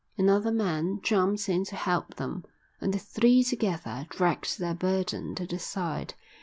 [0.17, 2.43] Another man jumped in to help them,
[2.79, 6.15] and the three together dragged their burden to the side.